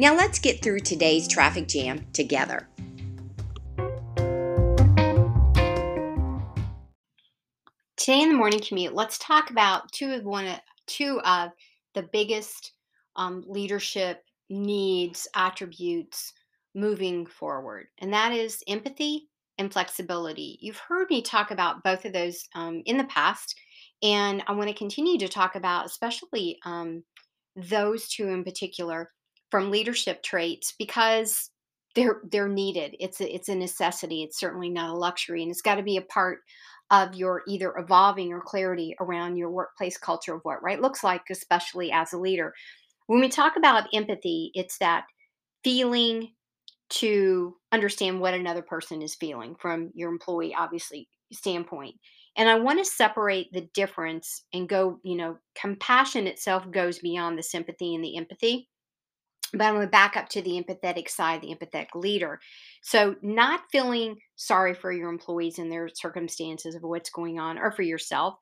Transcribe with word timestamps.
Now 0.00 0.16
let's 0.16 0.38
get 0.38 0.62
through 0.62 0.80
today's 0.80 1.28
traffic 1.28 1.68
jam 1.68 2.06
together. 2.14 2.66
Today 7.98 8.22
in 8.22 8.30
the 8.30 8.34
morning 8.34 8.60
commute, 8.66 8.94
let's 8.94 9.18
talk 9.18 9.50
about 9.50 9.92
two 9.92 10.12
of 10.12 10.24
one 10.24 10.58
two 10.86 11.20
of 11.20 11.50
the 11.94 12.08
biggest 12.14 12.72
um, 13.16 13.44
leadership 13.46 14.24
needs 14.48 15.28
attributes 15.36 16.32
moving 16.74 17.26
forward, 17.26 17.88
and 17.98 18.10
that 18.14 18.32
is 18.32 18.62
empathy 18.66 19.28
and 19.58 19.70
flexibility. 19.70 20.56
You've 20.62 20.78
heard 20.78 21.10
me 21.10 21.20
talk 21.20 21.50
about 21.50 21.84
both 21.84 22.06
of 22.06 22.14
those 22.14 22.48
um, 22.54 22.80
in 22.86 22.96
the 22.96 23.04
past, 23.04 23.54
and 24.02 24.42
I 24.46 24.52
want 24.52 24.70
to 24.70 24.74
continue 24.74 25.18
to 25.18 25.28
talk 25.28 25.56
about, 25.56 25.84
especially 25.84 26.58
um, 26.64 27.04
those 27.54 28.08
two 28.08 28.28
in 28.28 28.44
particular, 28.44 29.10
from 29.50 29.70
leadership 29.70 30.22
traits 30.22 30.74
because 30.78 31.50
they're 31.94 32.20
they're 32.30 32.48
needed. 32.48 32.94
It's 33.00 33.20
a, 33.20 33.34
it's 33.34 33.48
a 33.48 33.54
necessity. 33.54 34.22
It's 34.22 34.38
certainly 34.38 34.68
not 34.68 34.90
a 34.90 34.98
luxury, 34.98 35.42
and 35.42 35.50
it's 35.50 35.62
got 35.62 35.76
to 35.76 35.82
be 35.82 35.96
a 35.96 36.02
part 36.02 36.40
of 36.90 37.14
your 37.14 37.42
either 37.46 37.72
evolving 37.76 38.32
or 38.32 38.40
clarity 38.40 38.96
around 39.00 39.36
your 39.36 39.50
workplace 39.50 39.96
culture 39.96 40.34
of 40.34 40.40
what 40.42 40.62
right 40.62 40.80
looks 40.80 41.04
like, 41.04 41.22
especially 41.30 41.92
as 41.92 42.12
a 42.12 42.18
leader. 42.18 42.52
When 43.06 43.20
we 43.20 43.28
talk 43.28 43.56
about 43.56 43.88
empathy, 43.94 44.50
it's 44.54 44.78
that 44.78 45.04
feeling 45.62 46.32
to 46.90 47.56
understand 47.70 48.20
what 48.20 48.34
another 48.34 48.62
person 48.62 49.02
is 49.02 49.14
feeling 49.14 49.54
from 49.60 49.90
your 49.94 50.10
employee, 50.10 50.54
obviously 50.56 51.08
standpoint. 51.32 51.94
And 52.36 52.48
I 52.48 52.56
want 52.56 52.78
to 52.78 52.84
separate 52.84 53.52
the 53.52 53.68
difference 53.74 54.44
and 54.52 54.68
go, 54.68 54.98
you 55.04 55.16
know, 55.16 55.38
compassion 55.54 56.26
itself 56.26 56.68
goes 56.70 56.98
beyond 56.98 57.38
the 57.38 57.42
sympathy 57.42 57.94
and 57.94 58.04
the 58.04 58.16
empathy 58.16 58.68
but 59.52 59.64
I'm 59.64 59.74
going 59.74 59.86
to 59.86 59.90
back 59.90 60.16
up 60.16 60.28
to 60.30 60.42
the 60.42 60.62
empathetic 60.62 61.08
side, 61.08 61.42
the 61.42 61.54
empathetic 61.54 61.88
leader. 61.94 62.40
So, 62.82 63.16
not 63.22 63.62
feeling 63.72 64.16
sorry 64.36 64.74
for 64.74 64.92
your 64.92 65.08
employees 65.08 65.58
and 65.58 65.70
their 65.70 65.88
circumstances 65.92 66.74
of 66.74 66.82
what's 66.82 67.10
going 67.10 67.38
on, 67.38 67.58
or 67.58 67.72
for 67.72 67.82
yourself, 67.82 68.34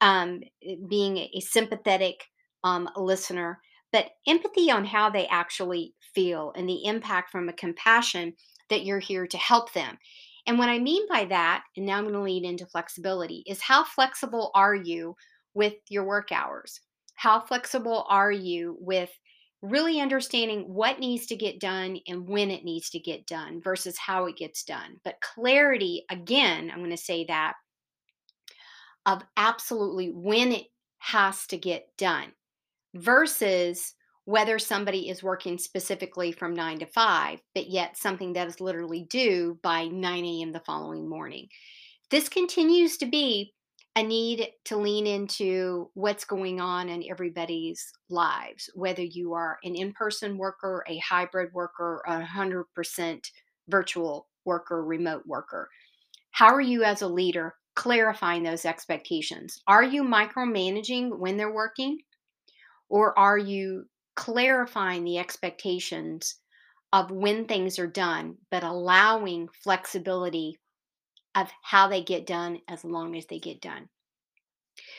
um, 0.00 0.40
eh, 0.66 0.76
being 0.88 1.16
a 1.16 1.40
sympathetic 1.40 2.24
um, 2.64 2.88
listener, 2.96 3.60
but 3.92 4.10
empathy 4.26 4.70
on 4.70 4.84
how 4.84 5.10
they 5.10 5.26
actually 5.28 5.94
feel 6.14 6.52
and 6.56 6.68
the 6.68 6.84
impact 6.84 7.30
from 7.30 7.48
a 7.48 7.54
compassion 7.54 8.34
that 8.68 8.84
you're 8.84 9.00
here 9.00 9.26
to 9.26 9.38
help 9.38 9.72
them. 9.72 9.98
And 10.46 10.58
what 10.58 10.68
I 10.68 10.78
mean 10.78 11.06
by 11.08 11.26
that, 11.26 11.62
and 11.76 11.86
now 11.86 11.98
I'm 11.98 12.04
going 12.04 12.14
to 12.14 12.22
lead 12.22 12.44
into 12.44 12.66
flexibility, 12.66 13.42
is 13.46 13.60
how 13.60 13.84
flexible 13.84 14.50
are 14.54 14.74
you 14.74 15.16
with 15.54 15.74
your 15.88 16.04
work 16.04 16.32
hours? 16.32 16.80
How 17.14 17.40
flexible 17.40 18.06
are 18.08 18.32
you 18.32 18.76
with 18.80 19.10
really 19.62 20.00
understanding 20.00 20.72
what 20.72 20.98
needs 20.98 21.26
to 21.26 21.36
get 21.36 21.60
done 21.60 21.98
and 22.06 22.26
when 22.26 22.50
it 22.50 22.64
needs 22.64 22.90
to 22.90 22.98
get 22.98 23.26
done 23.26 23.60
versus 23.62 23.98
how 23.98 24.26
it 24.26 24.36
gets 24.36 24.64
done. 24.64 24.98
But 25.04 25.20
clarity, 25.20 26.04
again, 26.10 26.70
I'm 26.70 26.78
going 26.78 26.90
to 26.90 26.96
say 26.96 27.24
that 27.26 27.54
of 29.06 29.22
absolutely 29.36 30.08
when 30.08 30.52
it 30.52 30.66
has 30.98 31.46
to 31.48 31.58
get 31.58 31.88
done 31.98 32.32
versus 32.94 33.94
whether 34.24 34.58
somebody 34.58 35.08
is 35.08 35.22
working 35.22 35.58
specifically 35.58 36.32
from 36.32 36.54
nine 36.54 36.78
to 36.78 36.86
five, 36.86 37.40
but 37.54 37.68
yet 37.68 37.96
something 37.96 38.34
that 38.34 38.48
is 38.48 38.60
literally 38.60 39.06
due 39.10 39.58
by 39.62 39.86
9 39.86 40.24
a.m. 40.24 40.52
the 40.52 40.60
following 40.60 41.08
morning. 41.08 41.48
This 42.10 42.28
continues 42.28 42.96
to 42.98 43.06
be 43.06 43.52
a 44.00 44.02
need 44.02 44.48
to 44.64 44.76
lean 44.76 45.06
into 45.06 45.90
what's 45.94 46.24
going 46.24 46.60
on 46.60 46.88
in 46.88 47.04
everybody's 47.08 47.92
lives, 48.08 48.70
whether 48.74 49.02
you 49.02 49.34
are 49.34 49.58
an 49.62 49.74
in 49.74 49.92
person 49.92 50.38
worker, 50.38 50.82
a 50.88 50.98
hybrid 50.98 51.50
worker, 51.52 52.02
a 52.06 52.20
100% 52.20 53.20
virtual 53.68 54.26
worker, 54.46 54.82
remote 54.82 55.22
worker. 55.26 55.68
How 56.30 56.54
are 56.54 56.60
you 56.62 56.82
as 56.82 57.02
a 57.02 57.08
leader 57.08 57.54
clarifying 57.76 58.42
those 58.42 58.64
expectations? 58.64 59.60
Are 59.66 59.84
you 59.84 60.02
micromanaging 60.02 61.18
when 61.18 61.36
they're 61.36 61.52
working? 61.52 61.98
Or 62.88 63.16
are 63.18 63.38
you 63.38 63.84
clarifying 64.16 65.04
the 65.04 65.18
expectations 65.18 66.36
of 66.92 67.10
when 67.10 67.44
things 67.44 67.78
are 67.78 67.86
done, 67.86 68.36
but 68.50 68.64
allowing 68.64 69.48
flexibility 69.62 70.58
of 71.34 71.48
how 71.62 71.88
they 71.88 72.02
get 72.02 72.26
done 72.26 72.60
as 72.68 72.84
long 72.84 73.16
as 73.16 73.26
they 73.26 73.38
get 73.38 73.60
done. 73.60 73.88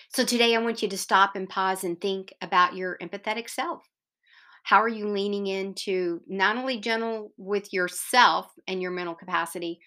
So 0.09 0.24
today 0.24 0.56
I 0.56 0.59
want 0.59 0.81
you 0.81 0.90
to 0.90 0.97
stop 0.97 1.36
and 1.36 1.50
pause 1.50 1.84
and 1.84 2.00
think 2.00 2.34
about 2.42 2.75
your 2.75 2.97
empathetic 3.02 3.50
self. 3.50 3.84
How 4.64 4.81
are 4.81 4.88
you 4.88 5.08
leaning 5.08 5.47
into 5.47 6.22
not 6.28 6.58
only 6.58 6.80
gentle 6.80 7.34
with 7.38 7.74
yourself 7.74 8.52
and 8.68 8.81
your 8.81 8.92
mental 8.92 9.16
capacity, 9.16 9.80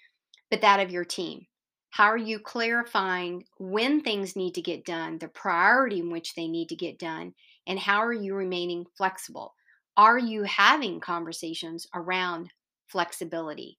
but 0.50 0.62
that 0.62 0.80
of 0.80 0.90
your 0.90 1.04
team? 1.04 1.46
How 1.90 2.06
are 2.06 2.18
you 2.18 2.40
clarifying 2.40 3.44
when 3.58 4.00
things 4.00 4.34
need 4.34 4.54
to 4.56 4.62
get 4.62 4.84
done, 4.84 5.18
the 5.18 5.28
priority 5.28 6.00
in 6.00 6.10
which 6.10 6.34
they 6.34 6.48
need 6.48 6.68
to 6.70 6.76
get 6.76 6.98
done, 6.98 7.34
and 7.68 7.78
how 7.78 7.98
are 7.98 8.12
you 8.12 8.34
remaining 8.34 8.84
flexible? 8.96 9.54
Are 9.96 10.18
you 10.18 10.42
having 10.42 10.98
conversations 10.98 11.86
around 11.94 12.50
flexibility? 12.88 13.78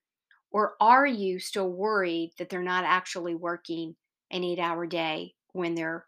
Or 0.52 0.76
are 0.80 1.06
you 1.06 1.40
still 1.40 1.70
worried 1.70 2.32
that 2.38 2.50
they're 2.50 2.64
not 2.64 2.86
actually 2.86 3.36
working 3.36 3.96
an 4.32 4.44
eight 4.44 4.60
hour 4.60 4.86
day 4.86 5.34
when 5.54 5.76
they're 5.76 6.06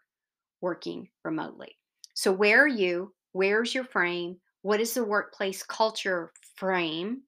working 0.60 1.08
remotely? 1.24 1.76
So, 2.14 2.32
where 2.32 2.64
are 2.64 2.68
you? 2.68 3.14
Where's 3.32 3.74
your 3.74 3.84
frame? 3.84 4.38
What 4.62 4.80
is 4.80 4.94
the 4.94 5.04
workplace 5.04 5.62
culture 5.62 6.32
frame 6.56 7.22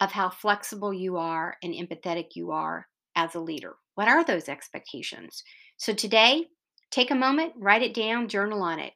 of 0.00 0.10
how 0.12 0.30
flexible 0.30 0.92
you 0.92 1.16
are 1.16 1.56
and 1.62 1.74
empathetic 1.74 2.34
you 2.34 2.50
are 2.50 2.86
as 3.14 3.34
a 3.34 3.40
leader? 3.40 3.76
What 3.94 4.08
are 4.08 4.24
those 4.24 4.48
expectations? 4.48 5.42
So, 5.76 5.92
today, 5.92 6.46
take 6.90 7.10
a 7.10 7.14
moment, 7.14 7.52
write 7.56 7.82
it 7.82 7.94
down, 7.94 8.28
journal 8.28 8.62
on 8.62 8.80
it. 8.80 8.92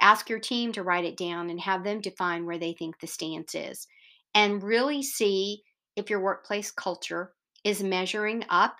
Ask 0.00 0.28
your 0.28 0.40
team 0.40 0.72
to 0.72 0.82
write 0.82 1.04
it 1.04 1.16
down 1.16 1.48
and 1.48 1.60
have 1.60 1.84
them 1.84 2.00
define 2.00 2.44
where 2.44 2.58
they 2.58 2.74
think 2.74 3.00
the 3.00 3.06
stance 3.06 3.54
is. 3.54 3.86
And 4.34 4.62
really 4.62 5.02
see 5.02 5.62
if 5.96 6.10
your 6.10 6.20
workplace 6.20 6.70
culture 6.70 7.32
is 7.64 7.82
measuring 7.82 8.44
up 8.48 8.76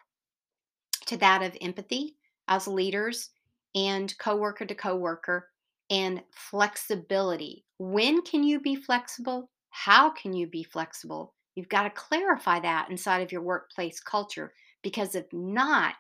to 1.06 1.16
that 1.16 1.42
of 1.42 1.56
empathy 1.60 2.16
as 2.48 2.68
leaders 2.68 3.30
and 3.74 4.16
coworker 4.18 4.64
to 4.64 4.74
coworker 4.74 5.48
and 5.90 6.22
flexibility. 6.32 7.64
When 7.78 8.22
can 8.22 8.42
you 8.42 8.60
be 8.60 8.76
flexible? 8.76 9.50
How 9.70 10.10
can 10.10 10.32
you 10.32 10.46
be 10.46 10.62
flexible? 10.62 11.34
You've 11.54 11.68
got 11.68 11.84
to 11.84 11.90
clarify 11.90 12.60
that 12.60 12.90
inside 12.90 13.22
of 13.22 13.32
your 13.32 13.42
workplace 13.42 14.00
culture 14.00 14.52
because 14.82 15.14
if 15.14 15.26
not, 15.32 15.94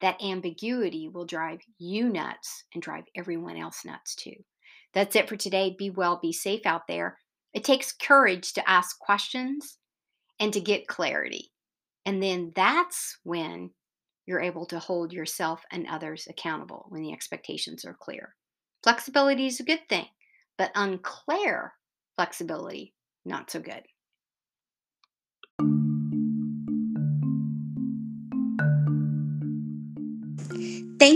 that 0.00 0.22
ambiguity 0.22 1.08
will 1.08 1.24
drive 1.24 1.60
you 1.78 2.08
nuts 2.08 2.64
and 2.74 2.82
drive 2.82 3.04
everyone 3.14 3.56
else 3.56 3.84
nuts 3.84 4.14
too. 4.16 4.34
That's 4.94 5.16
it 5.16 5.28
for 5.28 5.36
today. 5.36 5.76
Be 5.78 5.90
well, 5.90 6.18
be 6.20 6.32
safe 6.32 6.66
out 6.66 6.86
there. 6.88 7.18
It 7.54 7.64
takes 7.64 7.92
courage 7.92 8.52
to 8.54 8.68
ask 8.68 8.98
questions 8.98 9.78
and 10.42 10.52
to 10.52 10.60
get 10.60 10.88
clarity. 10.88 11.52
And 12.04 12.20
then 12.20 12.50
that's 12.56 13.16
when 13.22 13.70
you're 14.26 14.40
able 14.40 14.66
to 14.66 14.80
hold 14.80 15.12
yourself 15.12 15.62
and 15.70 15.86
others 15.86 16.26
accountable 16.28 16.86
when 16.88 17.00
the 17.00 17.12
expectations 17.12 17.84
are 17.84 17.94
clear. 17.94 18.34
Flexibility 18.82 19.46
is 19.46 19.60
a 19.60 19.64
good 19.64 19.88
thing, 19.88 20.08
but 20.58 20.72
unclear 20.74 21.74
flexibility, 22.16 22.92
not 23.24 23.52
so 23.52 23.60
good. 23.60 23.82